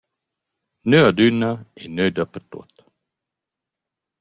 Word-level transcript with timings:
Nüglia 0.89 1.07
adüna 1.09 1.51
e 1.81 1.83
nüglia 1.95 2.15
dapertuot. 2.15 2.73